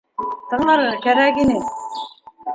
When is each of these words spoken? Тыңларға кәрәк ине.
Тыңларға 0.53 0.95
кәрәк 1.03 1.39
ине. 1.45 1.61